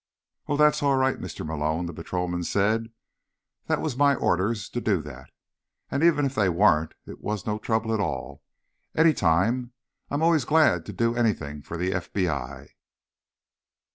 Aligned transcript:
"Oh, 0.47 0.57
that's 0.57 0.81
all 0.81 0.95
right, 0.97 1.19
Mr. 1.21 1.45
Malone," 1.45 1.85
the 1.85 1.93
patrolman 1.93 2.43
said. 2.43 2.89
"That 3.67 3.81
was 3.81 3.95
my 3.95 4.15
orders, 4.15 4.67
to 4.69 4.81
do 4.81 4.99
that. 5.03 5.29
And 5.91 6.01
even 6.03 6.25
if 6.25 6.33
they 6.33 6.49
weren't, 6.49 6.95
it 7.05 7.21
was 7.21 7.45
no 7.45 7.59
trouble 7.59 7.93
at 7.93 7.99
all. 7.99 8.41
Any 8.95 9.13
time. 9.13 9.73
I'd 10.09 10.21
always 10.23 10.43
be 10.43 10.49
glad 10.49 10.87
to 10.87 10.91
do 10.91 11.15
anything 11.15 11.61
for 11.61 11.77
the 11.77 11.91
FBI." 11.91 12.69